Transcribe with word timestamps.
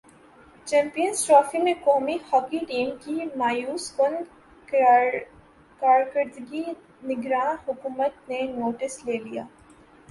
champions 0.67 1.25
Trophy 1.25 1.57
میں 1.57 1.73
قومی 1.83 2.17
hockey 2.31 2.59
team 2.67 2.89
کی 3.01 3.15
مایوس 3.35 3.85
کن 3.97 4.13
کارکردگی 5.81 6.63
نگران 7.03 7.55
حکومت 7.67 8.29
نے 8.29 8.41
نوٹس 8.51 8.93
لے 9.05 9.17
لیا 9.25 9.43